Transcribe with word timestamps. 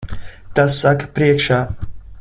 Tas 0.59 0.79
saka 0.85 1.11
priekšā. 1.19 1.63